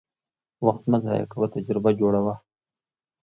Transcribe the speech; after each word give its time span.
وخت 0.65 0.83
مه 0.91 0.97
ضایع 1.05 1.25
کوه، 1.31 1.47
تجربه 1.55 1.91
جوړه 1.99 2.19
وه. 2.25 2.35